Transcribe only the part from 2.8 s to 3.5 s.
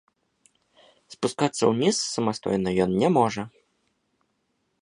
ён не можа.